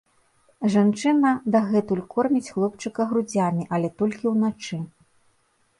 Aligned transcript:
Жанчына 0.75 1.33
дагэтуль 1.55 2.03
корміць 2.15 2.49
хлопчыка 2.57 3.01
грудзямі, 3.13 3.63
але 3.77 3.87
толькі 4.03 4.25
ўначы. 4.37 4.83